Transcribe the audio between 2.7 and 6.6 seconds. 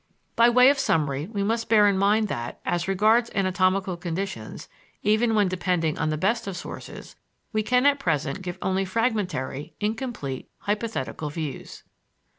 regards anatomical conditions, even when depending on the best of